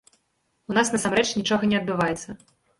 У 0.71 0.77
нас 0.77 0.91
насамрэч 0.95 1.27
нічога 1.43 1.71
не 1.75 1.81
адбываецца. 1.83 2.29